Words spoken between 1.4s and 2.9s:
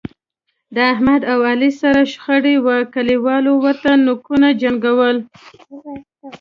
علي سره شخړه وه،